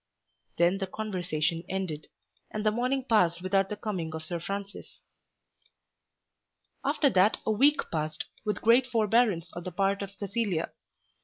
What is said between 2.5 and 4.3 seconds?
the morning passed without the coming of